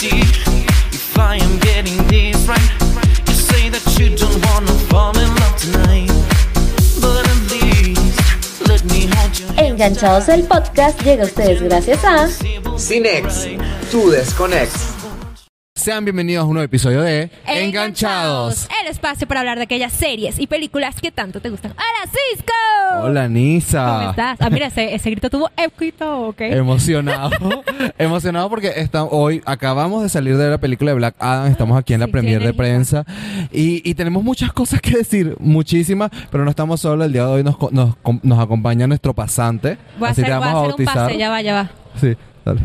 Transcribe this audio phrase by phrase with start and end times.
[0.00, 0.20] see
[0.92, 2.70] if I am getting this right.
[3.28, 6.10] You say that you don't wanna fall in love tonight,
[7.02, 9.68] but at least let me hold your hand.
[9.72, 12.28] Enganchados el podcast llega a ustedes gracias a
[12.78, 13.46] Cinex,
[13.90, 14.89] tu desconex.
[15.80, 20.38] Sean bienvenidos a un nuevo episodio de Enganchados, el espacio para hablar de aquellas series
[20.38, 21.72] y películas que tanto te gustan.
[21.72, 22.52] ¡Hola, Cisco!
[23.02, 23.86] Hola Nisa.
[23.98, 24.36] ¿Cómo estás?
[24.42, 26.40] Ah, mira, ese, ese grito tuvo éxito, ¿ok?
[26.42, 27.30] Emocionado.
[27.98, 31.46] Emocionado porque está- hoy acabamos de salir de la película de Black Adam.
[31.50, 33.06] Estamos aquí en la Sí, premier de prensa.
[33.50, 37.06] Y, y tenemos muchas cosas que decir, muchísimas, pero no estamos solos.
[37.06, 39.78] El día de hoy nos, nos, nos acompaña nuestro pasante.
[39.98, 41.06] voy a Así hacer, te voy a vamos a hacer un bautizar.
[41.06, 41.70] pase, ya va, ya va.
[41.98, 42.60] Sí, dale.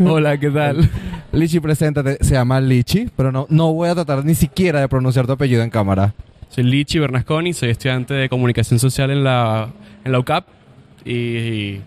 [0.00, 0.88] Hola, ¿qué tal?
[1.32, 2.18] Lichi, preséntate.
[2.24, 5.62] Se llama Lichi, pero no, no voy a tratar ni siquiera de pronunciar tu apellido
[5.62, 6.14] en cámara.
[6.48, 9.68] Soy Lichi Bernasconi, soy estudiante de comunicación social en la,
[10.04, 10.46] en la UCAP
[11.04, 11.82] y, y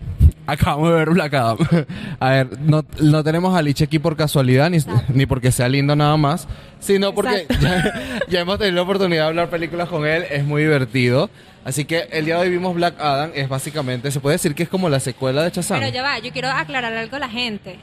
[0.46, 1.58] Acabamos de ver Black Adam.
[2.20, 4.78] A ver, no, no tenemos a Lich aquí por casualidad, ni,
[5.08, 6.48] ni porque sea lindo nada más,
[6.80, 10.62] sino porque ya, ya hemos tenido la oportunidad de hablar películas con él, es muy
[10.62, 11.30] divertido.
[11.64, 14.64] Así que el día de hoy vimos Black Adam, es básicamente, se puede decir que
[14.64, 15.78] es como la secuela de Shazam.
[15.78, 17.78] Pero ya va, yo quiero aclarar algo a la gente.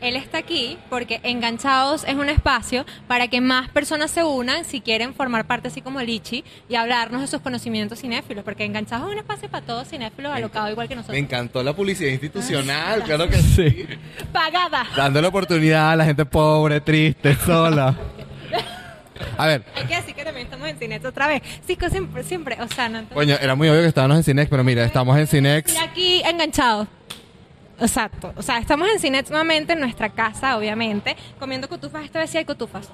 [0.00, 4.80] Él está aquí porque Enganchados es un espacio para que más personas se unan si
[4.80, 9.12] quieren formar parte así como Lichi y hablarnos de sus conocimientos cinéfilos, porque Enganchados es
[9.12, 11.18] un espacio para todos cinéfilos alocados igual que Me nosotros.
[11.18, 13.86] encantó la publicidad institucional, claro que sí.
[14.32, 14.86] Pagada.
[14.96, 17.94] Dando la oportunidad a la gente pobre, triste, sola.
[19.36, 21.42] A ver, Hay que decir que también estamos en Cinex otra vez.
[21.66, 24.64] Cisco siempre, siempre, o sea, no coño, era muy obvio que estábamos en Cinex, pero
[24.64, 25.74] mira, estamos en Cinex.
[25.74, 26.88] Y aquí enganchados.
[27.80, 28.32] Exacto.
[28.36, 32.04] O sea, estamos en Cinex nuevamente, en nuestra casa, obviamente, comiendo cotufas.
[32.04, 32.90] Esta vez sí hay cotufas.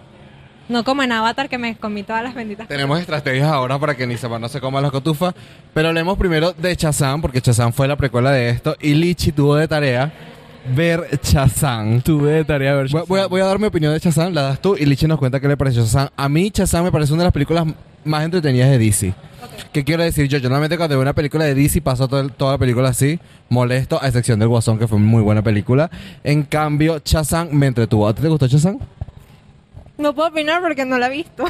[0.68, 2.66] No como en Avatar, que me comí todas las benditas.
[2.66, 5.34] Tenemos estrategias ahora para que ni sepa no se coma las cotufas.
[5.72, 8.76] Pero hablemos primero de Shazam, porque Shazam fue la precuela de esto.
[8.80, 10.12] Y Lichi tuvo de tarea
[10.74, 12.00] ver Shazam.
[12.00, 14.42] tuve de tarea ver Voy, voy a, voy a dar mi opinión de Shazam, la
[14.42, 16.08] das tú y Lichi nos cuenta qué le pareció Shazam.
[16.16, 17.64] A mí Shazam me parece una de las películas
[18.04, 19.14] más entretenidas de DC.
[19.72, 20.38] ¿Qué quiero decir yo?
[20.38, 23.18] Yo normalmente cuando veo una película de DC paso todo el- toda la película así,
[23.48, 25.90] molesto, a excepción del Guasón, que fue muy buena película.
[26.24, 28.08] En cambio, Shazam me entretuvo.
[28.08, 28.78] ¿A ti te gustó Shazam?
[29.98, 31.44] No puedo opinar porque no la he visto.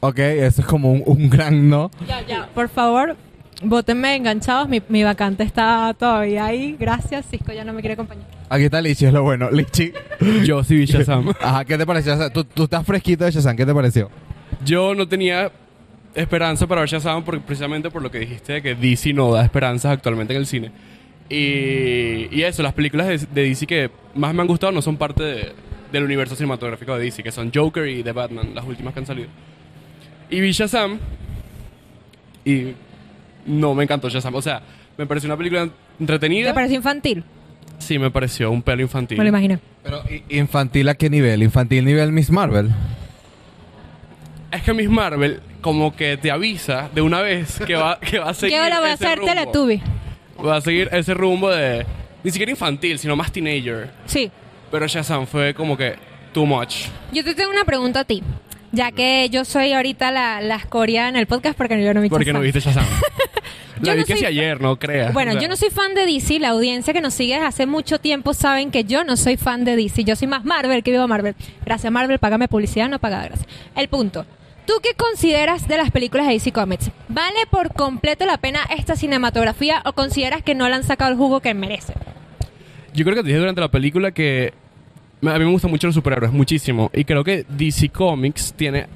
[0.00, 1.90] Ok, eso es como un, un gran no.
[2.06, 2.46] ya, ya.
[2.54, 3.16] Por favor,
[3.62, 4.68] votenme enganchados.
[4.68, 6.76] Mi, mi vacante está todavía ahí.
[6.78, 7.26] Gracias.
[7.30, 8.24] Cisco ya no me quiere acompañar.
[8.48, 9.50] Aquí está Lichi, es lo bueno.
[9.52, 9.92] Lichi.
[10.44, 11.32] Yo sí vi Shazam.
[11.40, 12.12] Ajá, ¿qué te pareció?
[12.12, 12.32] Shazam?
[12.32, 14.10] Tú, tú estás fresquito de Shazam, ¿qué te pareció?
[14.64, 15.50] Yo no tenía
[16.14, 19.44] esperanza para ver Shazam porque, precisamente por lo que dijiste de que DC no da
[19.44, 20.70] esperanzas actualmente en el cine.
[21.28, 24.96] Y, y eso, las películas de, de DC que más me han gustado no son
[24.96, 25.52] parte de-
[25.92, 29.06] del universo cinematográfico de DC, que son Joker y The Batman, las últimas que han
[29.06, 29.28] salido.
[30.30, 30.98] Y vi Shazam
[32.44, 32.74] y
[33.46, 34.34] no me encantó Shazam.
[34.34, 34.60] O sea,
[34.96, 35.68] me pareció una película
[36.00, 36.48] entretenida.
[36.50, 37.24] ¿Te pareció infantil?
[37.78, 39.18] Sí, me pareció un pelo infantil.
[39.18, 39.58] Me lo imaginé.
[39.82, 41.42] Pero, ¿i- ¿infantil a qué nivel?
[41.42, 42.70] ¿Infantil nivel Miss Marvel?
[44.50, 48.30] Es que Miss Marvel como que te avisa de una vez que va, que va
[48.30, 49.26] a seguir ¿Qué hora va a rumbo.
[49.32, 49.82] Teletubby?
[50.44, 51.84] Va a seguir ese rumbo de...
[52.22, 53.90] Ni siquiera infantil, sino más teenager.
[54.06, 54.30] Sí.
[54.70, 55.94] Pero Shazam fue como que
[56.32, 56.86] too much.
[57.12, 58.22] Yo te tengo una pregunta a ti.
[58.72, 62.08] Ya que yo soy ahorita la, la escoria en el podcast porque yo no vi
[62.08, 62.52] Porque no Shazam.
[62.52, 62.84] viste Shazam.
[63.80, 65.12] Yo La vi no que soy ayer, no creas.
[65.12, 66.38] Bueno, O sea, yo no soy fan de DC.
[66.40, 69.64] La audiencia que nos sigue desde hace mucho tiempo saben que yo no soy fan
[69.64, 70.04] de DC.
[70.04, 71.34] Yo soy más Marvel que vivo Marvel.
[71.64, 72.18] Gracias, Marvel.
[72.18, 73.48] Págame publicidad, no pagada, gracias.
[73.74, 74.24] El punto.
[74.66, 76.90] ¿Tú qué consideras de las películas de DC Comics?
[77.08, 81.16] ¿Vale por completo la pena esta cinematografía o consideras que no le han sacado el
[81.16, 81.94] jugo que merece?
[82.92, 84.52] Yo creo que te dije durante la película que
[85.22, 86.90] a mí me gustan mucho los superhéroes, muchísimo.
[86.92, 88.86] Y creo que DC Comics tiene,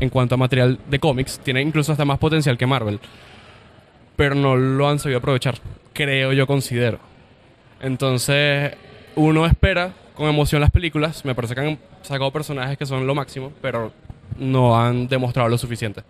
[0.00, 3.00] en cuanto a material de cómics, tiene incluso hasta más potencial que Marvel.
[4.16, 5.56] Pero no lo han sabido aprovechar,
[5.92, 6.98] creo yo, considero.
[7.80, 8.74] Entonces,
[9.14, 11.24] uno espera con emoción las películas.
[11.24, 13.92] Me parece que han sacado personajes que son lo máximo, pero
[14.38, 16.02] no han demostrado lo suficiente.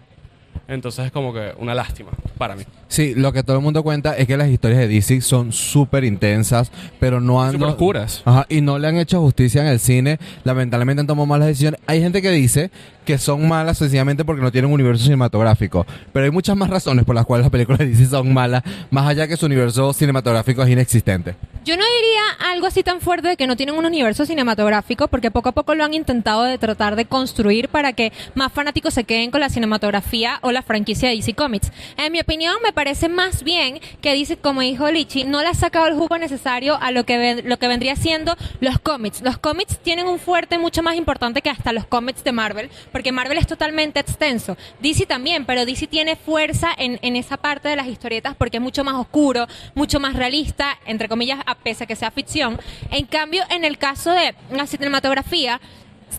[0.69, 2.65] Entonces es como que una lástima para mí.
[2.89, 6.05] Sí, lo que todo el mundo cuenta es que las historias de DC son súper
[6.05, 6.71] intensas,
[7.01, 7.53] pero no han...
[7.53, 8.23] Súper no- oscuras.
[8.25, 10.19] Ajá, y no le han hecho justicia en el cine.
[10.45, 11.81] Lamentablemente han tomado malas decisiones.
[11.87, 12.71] Hay gente que dice
[13.05, 15.87] que son malas sencillamente porque no tienen un universo cinematográfico.
[16.13, 19.07] Pero hay muchas más razones por las cuales las películas de DC son malas, más
[19.09, 21.35] allá que su universo cinematográfico es inexistente.
[21.65, 25.31] Yo no diría algo así tan fuerte de que no tienen un universo cinematográfico, porque
[25.33, 29.05] poco a poco lo han intentado de tratar de construir para que más fanáticos se
[29.05, 31.71] queden con la cinematografía o la franquicia de DC Comics.
[31.97, 35.55] En mi opinión, me parece más bien que dice, como dijo Lichi, no le ha
[35.55, 39.23] sacado el jugo necesario a lo que, ven- lo que vendría siendo los cómics.
[39.23, 43.13] Los cómics tienen un fuerte mucho más importante que hasta los cómics de Marvel, porque
[43.13, 44.59] Marvel es totalmente extenso.
[44.83, 48.63] DC también, pero DC tiene fuerza en, en esa parte de las historietas porque es
[48.63, 52.61] mucho más oscuro, mucho más realista, entre comillas, a pesar de que sea ficción.
[52.91, 55.63] En cambio, en el caso de la cinematografía,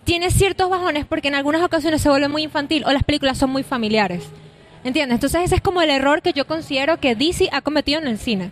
[0.06, 3.52] tiene ciertos bajones porque en algunas ocasiones se vuelve muy infantil o las películas son
[3.52, 4.24] muy familiares.
[4.88, 5.16] ¿Entiendes?
[5.16, 8.18] Entonces ese es como el error que yo considero que DC ha cometido en el
[8.18, 8.52] cine.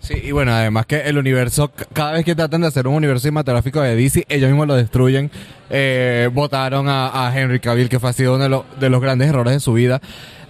[0.00, 3.20] Sí, y bueno, además que el universo, cada vez que tratan de hacer un universo
[3.22, 5.30] cinematográfico de DC, ellos mismos lo destruyen.
[5.70, 9.00] Eh, votaron a, a Henry Cavill, que fue ha sido uno de, los- de los
[9.00, 10.00] grandes errores de su vida.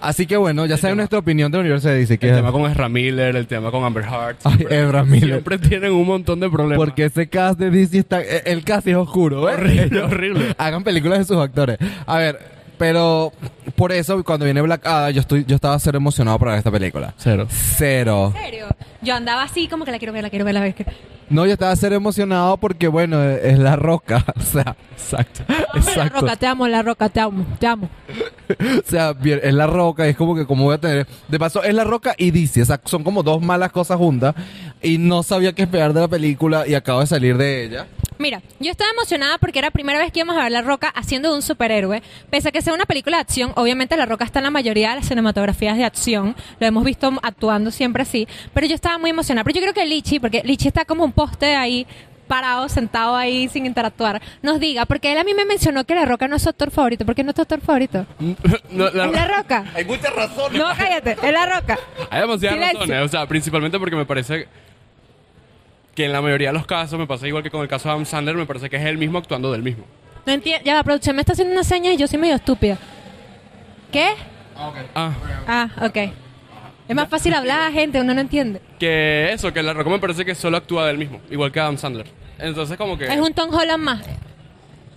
[0.01, 2.17] Así que bueno, ya saben nuestra opinión del universo de DC.
[2.17, 4.05] Que El es- tema con Ezra Miller, el tema con Amber.
[4.09, 5.29] Ay, siempre- Ezra Miller.
[5.29, 6.77] Siempre tienen un montón de problemas.
[6.83, 8.21] Porque ese cast de DC está.
[8.23, 9.55] eh, El cast es oscuro, ¿ves?
[9.59, 10.55] Horrible, horrible.
[10.57, 11.77] Hagan películas de sus actores.
[12.07, 12.39] A ver,
[12.83, 13.31] pero
[13.77, 16.69] por eso cuando viene Black Adam, yo, estoy, yo estaba cero emocionado para ver esta
[16.69, 17.13] película.
[17.15, 17.47] Cero.
[17.49, 18.33] Cero.
[18.35, 18.67] ¿En serio?
[19.01, 20.99] Yo andaba así como que la quiero ver, la quiero ver, la quiero ver.
[21.29, 24.25] No, yo estaba cero emocionado porque, bueno, es la roca.
[24.35, 25.43] O sea, Exacto.
[25.47, 26.19] La Exacto.
[26.19, 27.89] roca, te amo, la roca, te amo, te amo.
[28.49, 31.07] o sea, bien, es la roca y es como que, como voy a tener.
[31.29, 32.63] De paso, es la roca y DC.
[32.63, 34.35] O sea, son como dos malas cosas juntas.
[34.81, 37.87] Y no sabía qué esperar de la película y acabo de salir de ella.
[38.17, 40.89] Mira, yo estaba emocionada porque era la primera vez que íbamos a ver La Roca
[40.89, 42.01] haciendo de un superhéroe.
[42.29, 44.89] Pese a que sea una película de acción, obviamente La Roca está en la mayoría
[44.91, 46.35] de las cinematografías de acción.
[46.59, 48.27] Lo hemos visto actuando siempre así.
[48.53, 49.43] Pero yo estaba muy emocionada.
[49.43, 51.85] Pero yo creo que Lichi, porque Lichi está como un poste ahí
[52.27, 56.05] parado, sentado ahí sin interactuar, nos diga, porque él a mí me mencionó que La
[56.05, 57.05] Roca no es su actor favorito.
[57.05, 58.05] ¿Por qué no es tu actor favorito?
[58.71, 59.65] No, la- ¿Es La Roca?
[59.75, 60.59] Hay muchas razones.
[60.59, 61.77] No, cállate, es La Roca.
[62.09, 62.79] Hay demasiadas Silencio.
[62.79, 63.05] razones.
[63.05, 64.47] O sea, principalmente porque me parece
[65.95, 67.93] que en la mayoría de los casos, me pasa igual que con el caso de
[67.93, 69.85] Adam Sandler, me parece que es él mismo actuando del mismo.
[70.25, 70.63] No entiendo.
[70.65, 72.77] Ya la producción me está haciendo una seña y yo soy medio estúpida.
[73.91, 74.09] ¿Qué?
[74.95, 75.11] Ah,
[75.47, 75.97] Ah, ok.
[76.87, 78.61] Es más fácil hablar, gente, uno no entiende.
[78.79, 81.77] que eso, que la Roca me parece que solo actúa del mismo, igual que Adam
[81.77, 82.07] Sandler.
[82.39, 83.05] Entonces, como que.
[83.05, 84.01] Es un Tom Holland más.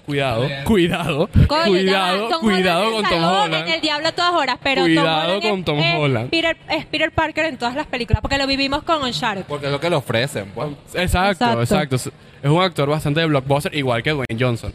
[0.07, 3.55] Cuidado, cuidado, Coño, cuidado, Tom cuidado Holland con Tom Holland.
[3.55, 6.31] En el diablo a todas horas, pero Cuidado Tom Holland con es, Tom es Holland.
[6.31, 9.45] Peter, es Peter Parker en todas las películas, porque lo vivimos con Uncharted.
[9.47, 10.69] Porque es lo que le ofrecen, pues.
[10.95, 11.97] Exacto, Exacto.
[11.97, 11.97] exacto,
[12.43, 14.73] Es un actor bastante de blockbuster, igual que Dwayne Johnson.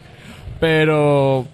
[0.59, 1.47] Pero.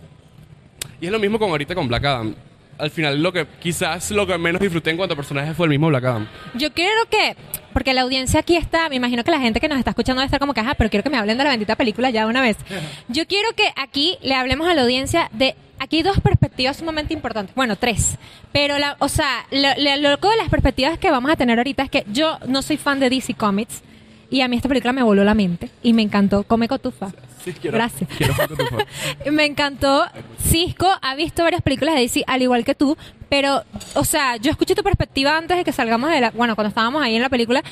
[1.00, 2.36] Y es lo mismo con ahorita con Black Adam.
[2.78, 5.72] Al final, lo que quizás lo que menos disfruté en cuanto a personajes fue el
[5.72, 6.28] mismo Black Adam.
[6.54, 7.36] Yo quiero que,
[7.74, 10.28] porque la audiencia aquí está, me imagino que la gente que nos está escuchando debe
[10.28, 12.42] estar como que, ajá, pero quiero que me hablen de la bendita película ya una
[12.42, 12.58] vez.
[13.08, 17.14] Yo quiero que aquí le hablemos a la audiencia de, aquí hay dos perspectivas sumamente
[17.14, 18.18] importantes, bueno, tres,
[18.52, 21.84] pero, la, o sea, lo, lo loco de las perspectivas que vamos a tener ahorita
[21.84, 23.82] es que yo no soy fan de DC Comics
[24.30, 27.12] y a mí esta película me voló la mente y me encantó, come cotufa.
[27.44, 28.10] Sí, quiero, Gracias.
[28.18, 28.34] Quiero.
[29.32, 30.06] Me encantó.
[30.38, 32.98] Cisco ha visto varias películas de DC, al igual que tú,
[33.30, 33.64] pero,
[33.94, 36.32] o sea, yo escuché tu perspectiva antes de que salgamos de la.
[36.32, 37.64] Bueno, cuando estábamos ahí en la película,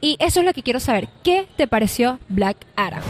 [0.00, 1.08] y eso es lo que quiero saber.
[1.22, 3.02] ¿Qué te pareció Black Adam?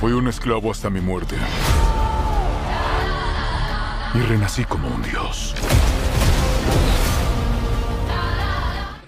[0.00, 1.36] Fui un esclavo hasta mi muerte.
[4.14, 5.54] Y renací como un dios.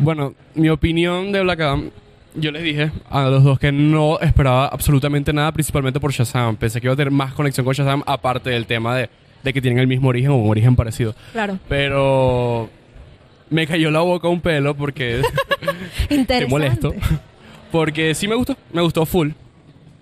[0.02, 1.90] Bueno, mi opinión de Black Adam,
[2.34, 6.56] yo les dije a los dos que no esperaba absolutamente nada, principalmente por Shazam.
[6.56, 9.08] Pensé que iba a tener más conexión con Shazam, aparte del tema de,
[9.42, 11.14] de que tienen el mismo origen o un origen parecido.
[11.32, 11.58] Claro.
[11.68, 12.68] Pero
[13.48, 15.22] me cayó la boca un pelo porque
[16.10, 16.44] Interesante.
[16.44, 16.94] Te molesto.
[17.70, 19.30] Porque sí me gustó, me gustó full.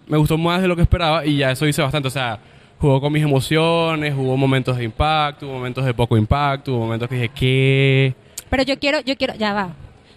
[0.07, 2.09] Me gustó más de lo que esperaba y ya eso hice bastante.
[2.09, 2.39] O sea,
[2.79, 7.09] jugó con mis emociones, hubo momentos de impacto, hubo momentos de poco impacto, hubo momentos
[7.09, 8.15] que dije, ¿qué?
[8.49, 9.71] Pero yo quiero, yo quiero, ya va.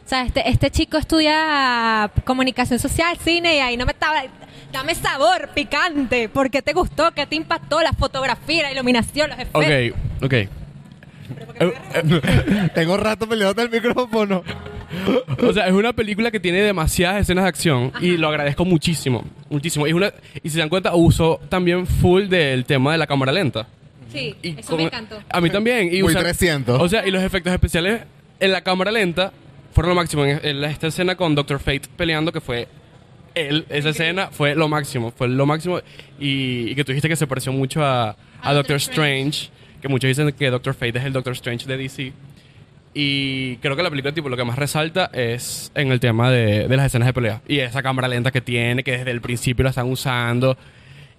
[0.05, 4.21] O sea, este, este chico estudia comunicación social, cine, y ahí no me estaba.
[4.71, 6.29] Dame sabor picante.
[6.29, 7.11] ¿Por qué te gustó?
[7.13, 7.81] ¿Qué te impactó?
[7.81, 9.63] La fotografía, la iluminación, los efectos.
[9.63, 10.33] Ok, ok.
[12.75, 14.43] Tengo rato peleando el micrófono.
[15.41, 19.23] O sea, es una película que tiene demasiadas escenas de acción y lo agradezco muchísimo,
[19.49, 19.87] muchísimo.
[19.87, 23.07] Y, es una, y si se dan cuenta, uso también full del tema de la
[23.07, 23.67] cámara lenta.
[24.11, 25.19] Sí, Y eso con- me encantó.
[25.29, 25.89] A mí también.
[25.91, 26.79] Y Muy usar- 300.
[26.81, 28.01] O sea, y los efectos especiales
[28.39, 29.31] en la cámara lenta
[29.73, 30.25] fueron lo máximo.
[30.25, 32.67] En, en la- esta escena con Doctor Fate peleando, que fue
[33.35, 35.11] él, esa escena fue lo máximo.
[35.11, 35.79] Fue lo máximo.
[36.19, 39.49] Y, y que tú dijiste que se pareció mucho a, a Doctor Strange.
[39.81, 42.13] Que muchos dicen que Doctor Fate es el Doctor Strange de DC.
[42.93, 46.67] Y creo que la película, tipo, lo que más resalta es en el tema de,
[46.67, 47.41] de las escenas de pelea.
[47.47, 50.57] Y esa cámara lenta que tiene, que desde el principio la están usando.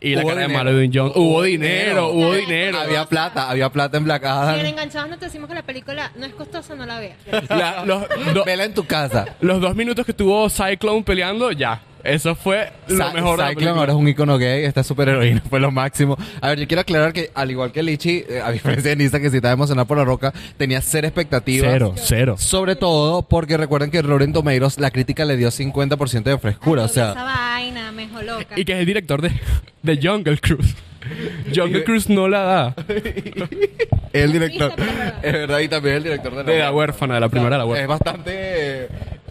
[0.04, 1.12] Y la cara de de John.
[1.14, 2.08] Hubo dinero, dinero.
[2.10, 2.78] hubo dinero.
[2.78, 4.66] Había plata, había plata en Black Si en Adam.
[4.66, 7.16] enganchados no te decimos que la película no es costosa, no la veas.
[7.48, 8.02] La- los,
[8.34, 9.26] do- Vela en tu casa.
[9.40, 11.80] los dos minutos que tuvo Cyclone peleando, ya.
[12.04, 15.58] Eso fue lo mejor la Cyclone ahora es un icono gay, esta super heroína fue
[15.58, 16.16] lo máximo.
[16.40, 19.20] A ver, yo quiero aclarar que, al igual que Lichi, eh, a diferencia de Nisa,
[19.20, 21.70] que si estaba emocionada por la roca, tenía cero expectativas.
[21.72, 22.34] Cero, cero.
[22.38, 26.82] Sobre todo porque recuerden que Rotten Tomatoes, la crítica le dio 50% de frescura.
[26.82, 28.54] O Esa sea, vaina, me dejó loca.
[28.54, 29.30] Y que es el director de,
[29.82, 30.74] de Jungle Cruise.
[31.54, 32.74] Jungle Cruise no la da.
[34.12, 34.72] el director.
[35.22, 35.60] Es verdad.
[35.60, 37.70] Es y también el director de De la huérfana, de la primera de la Es
[37.70, 37.86] huérfana.
[37.88, 38.32] bastante
[38.63, 38.63] eh,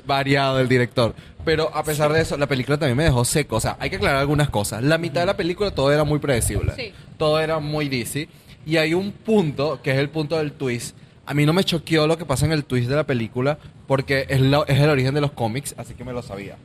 [0.06, 1.16] variado el director.
[1.46, 3.58] Pero a pesar de eso, la película también me dejó seco.
[3.58, 4.82] O sea, hay que aclarar algunas cosas.
[4.84, 6.74] La mitad de la película todo era muy predecible.
[6.76, 6.94] Sí.
[7.18, 8.30] Todo era muy DC.
[8.66, 10.96] Y hay un punto, que es el punto del twist.
[11.26, 13.58] A mí no me choqueó lo que pasa en el twist de la película,
[13.88, 16.56] porque es, lo- es el origen de los cómics, así que me lo sabía.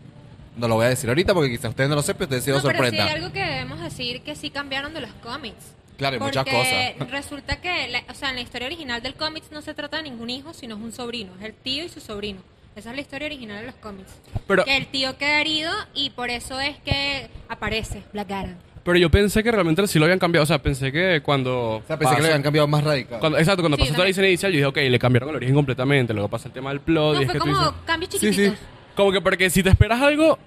[0.57, 2.51] No lo voy a decir ahorita porque quizás ustedes no lo sepan y ustedes sí
[2.51, 3.09] no, lo pero sí sorprendan.
[3.09, 5.75] hay algo que debemos decir que sí cambiaron de los cómics.
[5.97, 7.11] Claro, hay muchas cosas.
[7.11, 10.05] resulta que, la- o sea, en la historia original del cómics no se trata de
[10.05, 11.33] ningún hijo, sino es un sobrino.
[11.41, 12.41] Es el tío y su sobrino.
[12.79, 14.13] Esa es la historia original de los cómics.
[14.47, 18.55] Pero- que el tío queda herido y por eso es que aparece Black Adam.
[18.85, 20.45] Pero yo pensé que realmente sí lo habían cambiado.
[20.45, 21.77] O sea, pensé que cuando.
[21.79, 23.19] O sea, pensé que pasó- lo habían cambiado más radical.
[23.19, 25.37] cuando- exacto, cuando Sí, pasó toda la escena inicial, yo dije, ok, le cambiaron el
[25.37, 26.15] origen completamente.
[26.15, 27.15] Luego pasa el tema del plot.
[27.15, 28.59] No, y es fue que tú como dices- cambios Sí, chiquititos.
[28.59, 28.65] sí.
[28.95, 30.39] Como que porque si te esperas algo,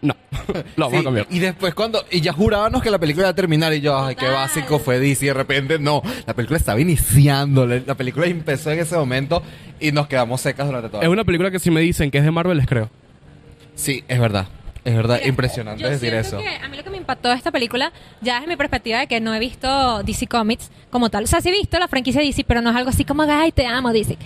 [0.00, 0.14] no.
[0.76, 1.26] lo vamos Sí, a cambiar.
[1.30, 2.04] Y después cuando...
[2.10, 4.98] Y ya jurábamos que la película iba a terminar y yo, ay, qué básico fue
[4.98, 5.24] DC.
[5.24, 6.02] Y de repente, no.
[6.26, 7.66] La película estaba iniciando.
[7.66, 9.42] La la película empezó en ese momento
[9.80, 11.02] y nos quedamos secas durante todo.
[11.02, 12.90] Es una película que si me dicen que es de Marvel, les creo.
[13.74, 14.46] Sí, es verdad.
[14.84, 15.16] Es verdad.
[15.16, 16.38] Mira, Impresionante yo decir eso.
[16.38, 19.06] que a mí lo que me impactó de esta película, ya desde mi perspectiva de
[19.06, 21.24] que no he visto DC Comics como tal.
[21.24, 23.52] O sea, sí he visto la franquicia DC, pero no es algo así como, ay,
[23.52, 24.16] te amo DC.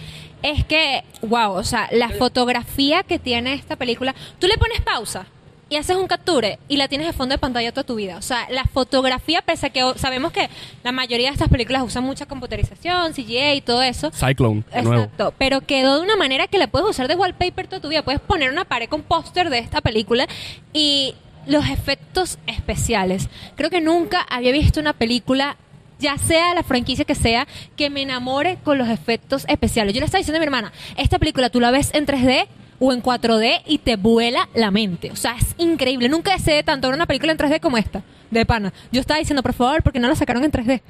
[0.42, 5.26] Es que, wow, o sea, la fotografía que tiene esta película, tú le pones pausa
[5.72, 8.18] y haces un capture y la tienes de fondo de pantalla toda tu vida.
[8.18, 10.50] O sea, la fotografía, pese a que sabemos que
[10.84, 15.04] la mayoría de estas películas usan mucha computarización, CGI y todo eso, Cyclone, nuevo.
[15.04, 18.02] Exacto, pero quedó de una manera que la puedes usar de wallpaper toda tu vida.
[18.02, 20.26] Puedes poner una pared con póster de esta película
[20.74, 21.14] y
[21.46, 23.30] los efectos especiales.
[23.56, 25.56] Creo que nunca había visto una película,
[25.98, 29.94] ya sea la franquicia que sea, que me enamore con los efectos especiales.
[29.94, 32.46] Yo le estaba diciendo a mi hermana, esta película tú la ves en 3D
[32.84, 35.12] o en 4D y te vuela la mente.
[35.12, 36.08] O sea, es increíble.
[36.08, 38.72] Nunca deseé tanto ver una película en 3D como esta, de pana.
[38.90, 40.82] Yo estaba diciendo, por favor, ¿por qué no la sacaron en 3D?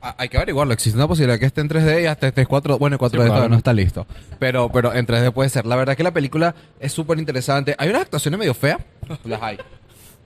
[0.00, 0.72] Ah, Hay que averiguarlo.
[0.72, 2.78] Existe una posibilidad que esté en 3D y hasta esté en 4D.
[2.78, 3.48] Bueno, en 4D todavía claro.
[3.48, 4.06] no está listo.
[4.38, 5.66] Pero, pero en 3D puede ser.
[5.66, 7.74] La verdad es que la película es súper interesante.
[7.78, 8.78] Hay unas actuaciones medio feas.
[9.24, 9.58] Las hay.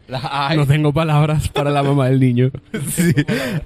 [0.09, 0.59] Las hay.
[0.59, 2.51] No tengo palabras para la mamá del niño.
[2.91, 3.15] Sí.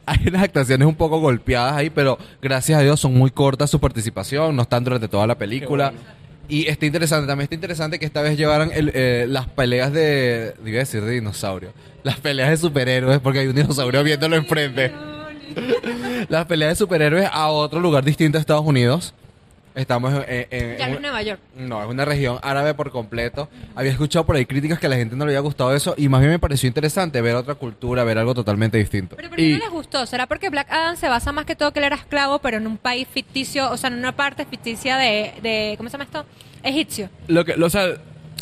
[0.06, 3.80] Hay unas actuaciones un poco golpeadas ahí, pero gracias a Dios son muy cortas su
[3.80, 5.92] participación, no están durante toda la película.
[6.48, 10.54] Y está interesante, también está interesante que esta vez llevaran el, eh, las peleas de,
[10.64, 14.92] iba a decir de dinosaurio, las peleas de superhéroes, porque hay un dinosaurio viéndolo enfrente.
[16.28, 19.14] las peleas de superhéroes a otro lugar distinto a Estados Unidos.
[19.78, 20.46] Estamos en...
[20.50, 21.40] en- Ya no en- es Nueva York.
[21.56, 23.48] no, es una región árabe por completo.
[23.74, 26.08] Había escuchado por ahí críticas que a la gente no le había gustado eso y
[26.08, 29.16] más bien me pareció interesante ver otra cultura, ver algo totalmente distinto.
[29.16, 30.04] Pero ¿por qué Y- no les gustó?
[30.06, 32.66] ¿Será porque Black Adam se basa más que todo que él era esclavo, pero en
[32.66, 36.26] un país ficticio, o sea, en una parte ficticia de, de ¿cómo se llama esto?
[36.62, 37.08] Egipcio.
[37.28, 37.86] Lo que, lo- o sea,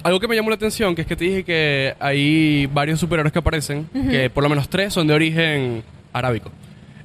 [0.03, 3.33] algo que me llamó la atención, que es que te dije que hay varios superhéroes
[3.33, 6.51] que aparecen, que por lo menos tres son de origen arábico.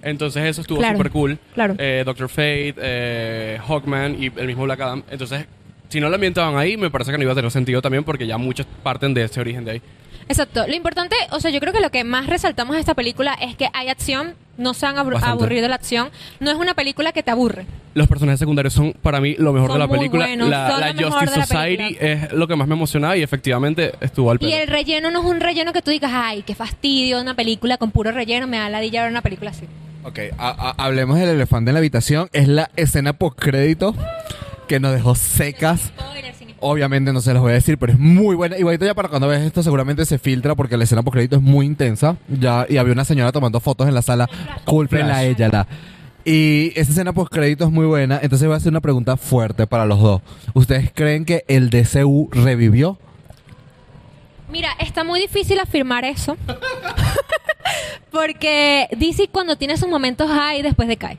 [0.01, 1.39] Entonces eso estuvo Claro, súper cool.
[1.53, 1.75] claro.
[1.77, 5.03] Eh, Doctor Fate, eh, Hawkman y el mismo Black Adam.
[5.11, 5.45] Entonces,
[5.89, 8.25] si no lo ambientaban ahí, me parece que no iba a tener sentido también porque
[8.27, 9.81] ya muchos parten de ese origen de ahí.
[10.29, 10.65] Exacto.
[10.67, 13.55] Lo importante, o sea, yo creo que lo que más resaltamos de esta película es
[13.57, 15.33] que hay acción, no se van a abru- Bastante.
[15.43, 16.09] aburrir de la acción.
[16.39, 17.65] No es una película que te aburre.
[17.93, 20.25] Los personajes secundarios son para mí lo mejor Son de la película.
[20.27, 23.17] buenos, la la lo mejor Justice de la Society es lo que más me emocionaba
[23.17, 24.49] y efectivamente estuvo al pelo.
[24.49, 27.75] Y el relleno no es un relleno que tú digas, ay, qué fastidio, una película
[27.77, 29.65] con puro relleno, me da ladilla ver una película así.
[30.03, 32.29] Ok, a- a- hablemos del elefante en la habitación.
[32.33, 33.95] Es la escena post crédito
[34.67, 35.91] que nos dejó secas.
[36.63, 38.57] Obviamente no se los voy a decir, pero es muy buena.
[38.57, 41.41] Igualito ya para cuando ves esto seguramente se filtra porque la escena post crédito es
[41.41, 42.17] muy intensa.
[42.27, 44.29] Ya, y había una señora tomando fotos en la sala.
[44.65, 45.67] Cool la ella la.
[46.23, 48.19] Y esa escena post crédito es muy buena.
[48.21, 50.21] Entonces voy a hacer una pregunta fuerte para los dos.
[50.53, 52.99] ¿Ustedes creen que el DCU revivió?
[54.51, 56.37] Mira, está muy difícil afirmar eso.
[58.11, 61.17] Porque DC cuando tiene sus momentos high después decae.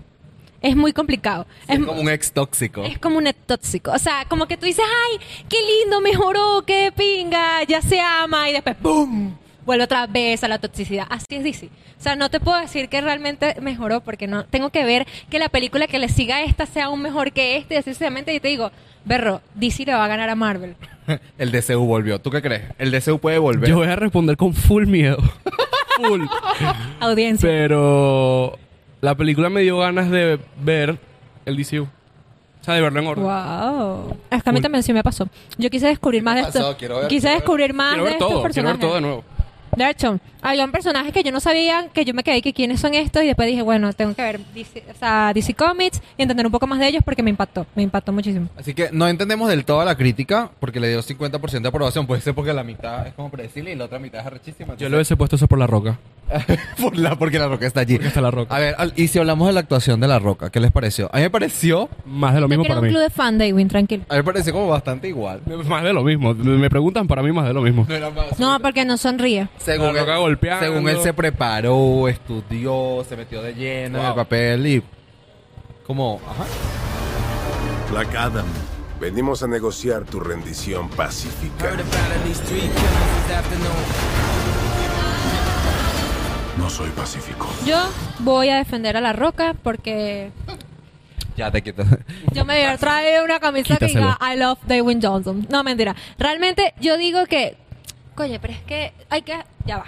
[0.60, 1.46] Es muy complicado.
[1.66, 2.84] Es Es, como un ex tóxico.
[2.84, 3.90] es como un tóxico.
[3.90, 5.18] O sea, como que tú dices, ay,
[5.48, 9.36] qué lindo, mejoró, qué de pinga, ya se ama y después ¡boom!
[9.64, 11.06] Vuelve otra vez a la toxicidad.
[11.08, 11.66] Así es DC.
[11.66, 15.38] O sea, no te puedo decir que realmente mejoró porque no tengo que ver que
[15.38, 17.90] la película que le siga a esta sea aún mejor que este y así.
[17.90, 18.72] Y te digo,
[19.04, 20.74] Berro, DC le va a ganar a Marvel.
[21.38, 22.20] El DCU volvió.
[22.20, 22.62] ¿Tú qué crees?
[22.78, 23.68] ¿El DCU puede volver?
[23.68, 25.18] Yo voy a responder con full miedo.
[25.96, 26.22] full.
[27.00, 27.48] Audiencia.
[27.48, 28.58] Pero
[29.00, 30.98] la película me dio ganas de ver
[31.44, 31.82] el DCU.
[31.84, 33.24] O sea, de verlo en orden.
[33.24, 34.16] Wow.
[34.30, 35.26] Es que a mí también sí me pasó.
[35.58, 36.58] Yo quise descubrir más de pasó?
[36.60, 36.76] esto.
[36.78, 37.40] Quiero ver, quise quiero ver.
[37.40, 38.78] descubrir más Quiero de ver estos todo, quiero personajes.
[38.78, 39.24] ver todo de nuevo.
[39.76, 42.78] De hecho, había un personaje que yo no sabía, que yo me quedé que quiénes
[42.80, 46.22] son estos y después dije, bueno, tengo que ver DC, o sea, DC Comics y
[46.22, 48.48] entender un poco más de ellos porque me impactó, me impactó muchísimo.
[48.58, 52.06] Así que no entendemos del todo la crítica porque le dio 50% de aprobación.
[52.06, 54.76] Puede ser porque la mitad es como predecible y la otra mitad es arrechísima.
[54.76, 55.98] Yo le hubiese puesto eso por la roca.
[56.80, 57.94] Por la, porque la roca está allí.
[57.96, 58.54] Porque está la roca.
[58.56, 61.10] A ver, al- y si hablamos de la actuación de la roca, ¿qué les pareció?
[61.12, 62.90] A mí me pareció, Más de lo mismo para un mí.
[62.90, 64.04] club de fan, Daywin, tranquilo.
[64.08, 65.42] a mí me pareció como bastante igual.
[65.68, 66.32] Más de lo mismo.
[66.32, 67.84] Me preguntan, para mí más de lo mismo.
[67.86, 69.48] No era más- No, porque no sonríe.
[69.64, 70.64] Según, él, golpeando.
[70.66, 74.16] según él se preparó, estudió, se metió de lleno en el Wow.
[74.16, 74.82] papel y
[75.86, 76.44] como, ajá.
[77.90, 78.46] Black Adam,
[79.00, 81.70] venimos a negociar tu rendición pacífica.
[86.58, 87.48] No soy pacífico.
[87.66, 87.78] Yo
[88.20, 90.30] voy a defender a La Roca porque
[91.36, 91.86] Ya te quitas.
[92.32, 95.46] yo me hubiera traído una camisa que diga I love Daywin Johnson.
[95.50, 95.96] No, mentira.
[96.18, 97.56] Realmente yo digo que,
[98.14, 99.84] coño, pero es que hay que, ya va.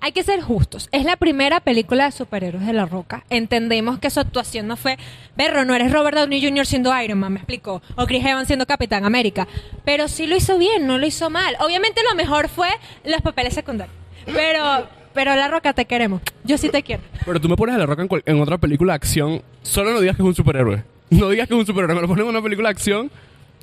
[0.00, 0.90] Hay que ser justos.
[0.92, 3.24] Es la primera película de superhéroes de La Roca.
[3.30, 4.98] Entendemos que su actuación no fue,
[5.34, 6.66] berro, no eres Robert Downey Jr.
[6.66, 7.80] siendo Iron Man, me explicó.
[7.96, 9.48] O Chris Evans siendo Capitán América.
[9.86, 11.56] Pero sí lo hizo bien, no lo hizo mal.
[11.60, 12.68] Obviamente lo mejor fue
[13.02, 13.96] los papeles secundarios.
[14.26, 16.20] Pero, pero La Roca te queremos.
[16.44, 17.02] Yo sí te quiero.
[17.24, 19.42] Pero tú me pones a la roca en, en otra película de acción.
[19.62, 20.84] Solo no digas que es un superhéroe.
[21.08, 21.94] No digas que es un superhéroe.
[21.94, 23.10] Me lo ponen en una película de acción.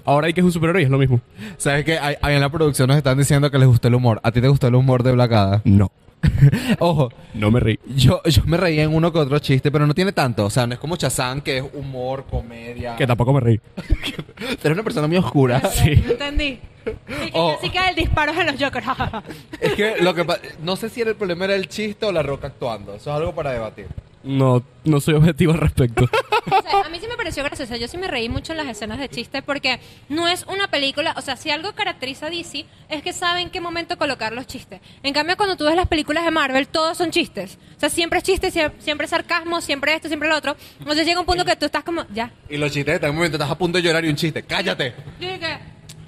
[0.06, 1.22] Ahora hay que es un superhéroe y es lo mismo.
[1.58, 1.98] ¿Sabes qué?
[2.00, 4.20] Ahí ahí en la producción nos están diciendo que les gustó el humor.
[4.24, 5.62] ¿A ti te gustó el humor de Black Adam?
[5.64, 5.92] No.
[6.80, 7.80] Ojo, No me reí.
[7.96, 10.46] yo, yo me reí en uno que otro chiste, pero no tiene tanto.
[10.46, 12.96] O sea, no es como Chazán, que es humor, comedia.
[12.96, 13.60] Que tampoco me reí.
[14.64, 15.60] Eres una persona muy oscura.
[15.72, 15.92] Sí.
[15.92, 16.60] Entendí.
[16.86, 17.56] Y que Oh.
[17.58, 18.86] así que el disparo en los Jokers.
[19.62, 22.12] Es que lo que pa- no sé si era el problema era el chiste o
[22.12, 22.96] la roca actuando.
[22.96, 23.88] Eso es algo para debatir.
[24.24, 26.08] No, no soy objetivo al respecto.
[26.44, 27.76] O sea, a mí sí me pareció gracioso.
[27.76, 31.14] Yo sí me reí mucho en las escenas de chiste porque no es una película.
[31.16, 34.48] O sea, si algo caracteriza a DC es que sabe en qué momento colocar los
[34.48, 34.82] chistes.
[35.04, 37.60] En cambio, cuando tú ves las películas de Marvel, todos son chistes.
[37.78, 40.56] O sea, siempre es chiste, sie- siempre es sarcasmo, siempre esto, siempre lo otro.
[40.80, 42.32] Entonces llega un punto que tú estás como, ya.
[42.50, 44.42] Y los chistes en un momento, estás a punto de llorar y un chiste.
[44.42, 44.96] ¡Cállate!
[45.20, 45.60] Yo dije,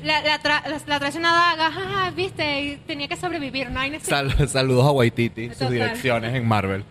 [0.04, 3.70] la, la, tra- la, una daga, jaja, viste, y tenía que sobrevivir.
[3.72, 4.28] No hay necesidad.
[4.38, 6.84] Sal- saludos a Waititi, sus direcciones en Marvel.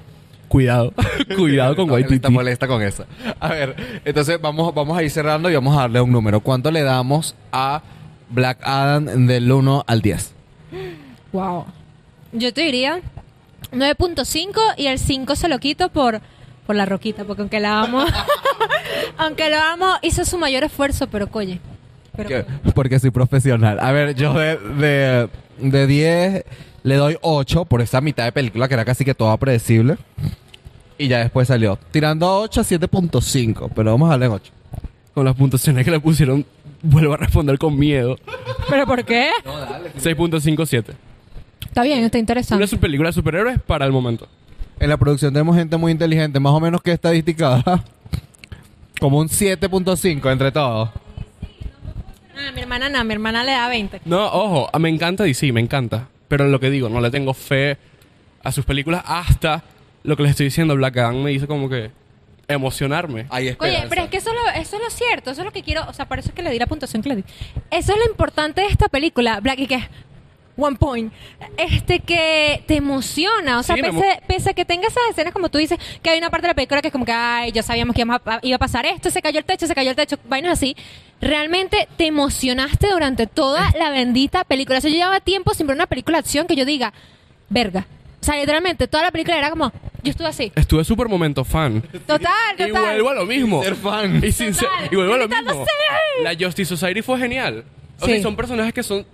[0.48, 0.92] Cuidado.
[1.36, 2.16] Cuidado con No, Waititi.
[2.16, 3.06] Está molesta con eso.
[3.40, 6.40] A ver, entonces vamos, vamos a ir cerrando y vamos a darle un número.
[6.40, 7.82] ¿Cuánto le damos a
[8.28, 10.34] Black Adam del 1 al 10?
[11.32, 11.64] Wow.
[12.32, 13.00] Yo te diría
[13.72, 16.20] 9.5 y el 5 se lo quito por,
[16.66, 18.04] por la roquita, porque aunque la amo,
[19.18, 21.60] aunque la amo, hizo su mayor esfuerzo, pero coye.
[22.16, 22.44] Pero, Que-
[22.74, 23.78] Porque soy profesional.
[23.80, 26.44] A ver, yo de, de, de 10
[26.82, 29.96] le doy 8 por esa mitad de película que era casi que toda predecible.
[30.98, 31.78] Y ya después salió.
[31.90, 34.52] Tirando a 8 a 7.5, pero vamos a darle en 8.
[35.14, 36.44] Con las puntuaciones que le pusieron,
[36.82, 38.18] vuelvo a responder con miedo.
[38.68, 39.30] ¿Pero por qué?
[39.98, 40.84] 6.57.
[41.66, 42.66] Está bien, está Una interesante.
[42.66, 44.28] su- película de superhéroes para el momento.
[44.78, 47.62] En la producción tenemos gente muy inteligente, más o menos que estadística.
[49.00, 50.90] Como un 7.5 entre todos.
[52.48, 54.00] Ah, mi hermana no, mi hermana le da 20.
[54.04, 56.08] No, ojo, me encanta DC, me encanta.
[56.28, 57.76] Pero lo que digo, no le tengo fe
[58.42, 59.62] a sus películas hasta
[60.02, 60.74] lo que les estoy diciendo.
[60.76, 61.90] Black Adam me hizo como que
[62.48, 63.26] emocionarme.
[63.30, 63.86] Hay Oye, esperanza.
[63.88, 65.82] pero es que eso, es lo- eso es lo cierto, eso es lo que quiero,
[65.88, 67.24] o sea, por eso es que le di la puntuación que le di.
[67.70, 69.88] Eso es lo importante de esta película, Black, y que
[70.56, 71.12] One point.
[71.56, 73.58] Este que te emociona.
[73.58, 76.18] O sea, Sí, pese, pese a que tenga esas escenas, como tú dices, que hay
[76.18, 78.14] una parte de la película que es como que, ay, ya sabíamos que iba
[78.54, 80.76] a, pasar esto, se cayó el techo, se cayó el techo, vainas así.
[81.20, 84.78] Realmente te emocionaste durante toda la bendita película.
[84.78, 86.92] O sea, yo llevaba tiempo sin ver una película de acción que yo diga,
[87.48, 87.86] verga.
[88.20, 90.52] O sea, literalmente, toda la película era como, yo estuve así.
[90.54, 91.82] Estuve súper momento fan.
[92.06, 92.68] Total, total.
[92.68, 93.62] Y vuelvo a lo mismo.
[93.62, 94.22] Ser fan.
[94.24, 95.64] Y, sin ser- y vuelvo a lo mismo.
[96.22, 97.64] La Justice Society fue genial.
[98.00, 98.12] O Sí.
[98.12, 99.04] sea, son personajes que son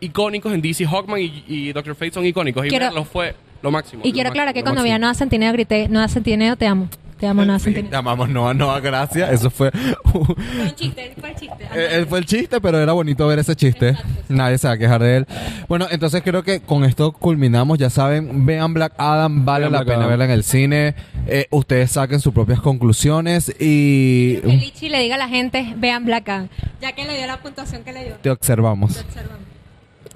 [0.00, 0.86] icónicos en DC.
[0.86, 2.66] Hawkman y, y Doctor Fate son icónicos.
[2.66, 4.02] Y verlos fue lo máximo.
[4.04, 4.98] Y lo quiero aclarar que cuando vi a.
[4.98, 6.88] Noah Centineo grité, Noah Centineo, te amo.
[7.18, 7.90] Te amo, Noah Sí, Centineo.
[7.90, 9.30] te amamos, no, no, gracias.
[9.32, 9.70] Eso fue.
[10.04, 11.64] Fue un chiste, fue el chiste.
[11.74, 13.96] Eh, él fue el chiste, pero era bonito ver ese chiste.
[14.28, 15.26] Nadie se va a quejar de él.
[15.68, 17.78] Bueno, entonces creo que con esto culminamos.
[17.78, 20.08] Ya saben, vean Black Adam, vale Vean la Black pena Adam.
[20.10, 20.94] verla en el cine.
[21.26, 26.04] Eh, ustedes saquen sus propias conclusiones y Que Lichi le diga a la gente, vean
[26.04, 26.48] Black Adam.
[26.80, 28.14] Ya que le dio la puntuación que le dio.
[28.22, 29.00] te observamos.
[29.00, 29.43] Observamos.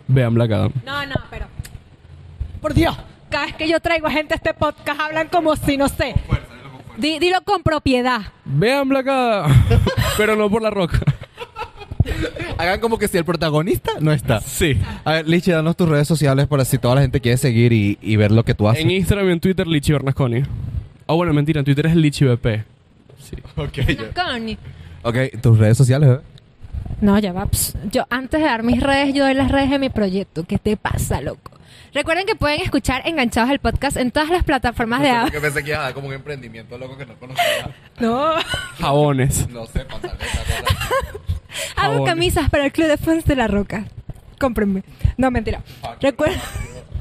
[0.09, 0.73] Vean Black Adam.
[0.85, 1.47] No, no, pero.
[2.61, 2.97] Por Dios.
[3.31, 6.15] Cada vez que yo traigo a gente a este podcast, hablan como si, no sé.
[6.97, 8.23] Di- dilo con propiedad.
[8.45, 9.53] Vean Black Adam.
[10.17, 10.99] Pero no por la roca.
[12.57, 14.41] Hagan como que si el protagonista no está.
[14.41, 14.81] Sí.
[15.05, 17.99] A ver, Lichi, danos tus redes sociales para si toda la gente quiere seguir y,
[18.01, 18.83] y ver lo que tú haces.
[18.83, 20.43] En Instagram y en Twitter, Lichi Bernasconi.
[21.07, 22.47] Ah, bueno, mentira, en Twitter es Lichi BP.
[23.19, 23.37] Sí.
[23.57, 23.79] Ok,
[24.15, 24.59] Connie.
[25.03, 26.21] Ok, tus redes sociales, ¿eh?
[27.01, 27.47] No, ya va.
[27.47, 27.75] ps.
[27.91, 30.45] Yo antes de dar mis redes, yo doy las redes de mi proyecto.
[30.45, 31.53] ¿Qué te pasa, loco?
[31.95, 35.41] Recuerden que pueden escuchar Enganchados el podcast en todas las plataformas de audio.
[35.41, 37.45] pensé que iba a dar como un emprendimiento loco que no conocía.
[38.01, 38.35] No.
[38.79, 39.49] Jabones.
[39.49, 40.13] No sé, cosa.
[41.77, 43.85] Hago camisas para el Club de Fans de la Roca.
[44.39, 44.83] Cómprenme.
[45.17, 45.63] No, mentira.
[46.01, 46.39] Recuerden.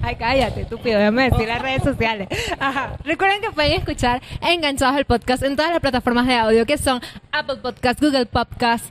[0.02, 2.28] Ay, cállate, estúpido, déjame decir las redes sociales.
[2.60, 2.98] Ajá.
[3.04, 7.02] Recuerden que pueden escuchar Enganchados el podcast en todas las plataformas de audio que son
[7.32, 8.86] Apple Podcast, Google Podcast.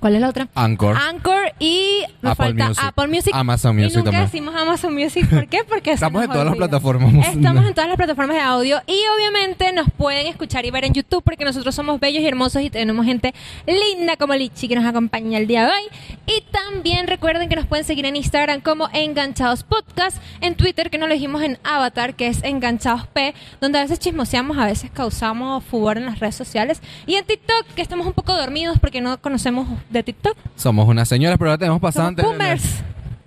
[0.00, 0.48] ¿Cuál es la otra?
[0.54, 0.96] Anchor.
[0.96, 2.84] Anchor y me Apple falta Music.
[2.84, 3.34] Apple Music.
[3.34, 4.24] Amazon y Music nunca también.
[4.24, 5.28] decimos Amazon Music.
[5.28, 5.62] ¿Por qué?
[5.64, 7.28] Porque Estamos nos en todas las plataformas.
[7.28, 10.94] Estamos en todas las plataformas de audio y obviamente nos pueden escuchar y ver en
[10.94, 13.34] YouTube porque nosotros somos bellos y hermosos y tenemos gente
[13.66, 15.82] linda como Lichi que nos acompaña el día de hoy.
[16.26, 20.96] Y también recuerden que nos pueden seguir en Instagram como Enganchados Podcast, en Twitter que
[20.96, 24.90] nos lo dijimos en Avatar que es Enganchados P, donde a veces chismoseamos, a veces
[24.90, 29.02] causamos furor en las redes sociales y en TikTok que estamos un poco dormidos porque
[29.02, 30.36] no conocemos de TikTok.
[30.56, 32.24] Somos unas señoras, pero ahora tenemos Somos pasantes.
[32.24, 32.82] boomers.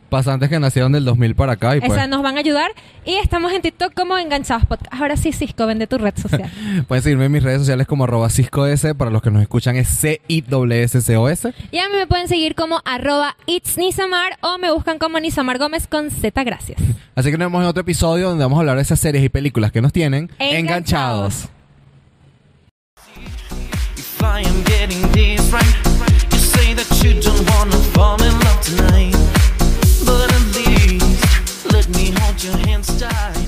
[0.09, 2.69] Pasantes que nacieron del 2000 para acá y pues Esas nos van a ayudar
[3.03, 4.93] y estamos en TikTok como Enganchados Podcast.
[4.93, 6.51] Ahora sí, Cisco, vende tu red social.
[6.87, 9.87] pueden seguirme en mis redes sociales como arroba ciscos, para los que nos escuchan es
[9.87, 11.53] C-I-S-S-O-S.
[11.71, 15.57] Y a mí me pueden seguir como arroba it's Nisamar o me buscan como Nisamar
[15.57, 16.79] Gómez con Z, gracias.
[17.15, 19.29] Así que nos vemos en otro episodio donde vamos a hablar de esas series y
[19.29, 21.49] películas que nos tienen Enganchados.
[24.21, 25.82] I am getting this right,
[32.43, 33.42] your hands tight.